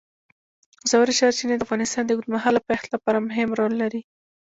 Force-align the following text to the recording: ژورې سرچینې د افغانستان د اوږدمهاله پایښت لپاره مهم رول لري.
ژورې 0.89 1.13
سرچینې 1.19 1.55
د 1.57 1.61
افغانستان 1.65 2.03
د 2.05 2.11
اوږدمهاله 2.13 2.59
پایښت 2.67 2.87
لپاره 2.91 3.25
مهم 3.27 3.49
رول 3.59 3.73
لري. 3.81 4.01